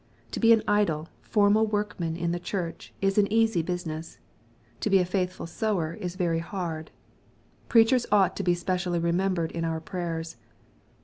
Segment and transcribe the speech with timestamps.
[0.31, 4.17] To be an idle, formal workman in the Church is an easy busi ness.
[4.79, 6.89] To be a faithful sower is very hard.
[7.69, 10.37] Preachers ought to be specially remembered in our prayers.